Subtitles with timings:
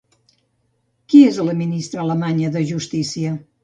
[1.13, 3.41] Qui és la ministra alemanya de Justícia?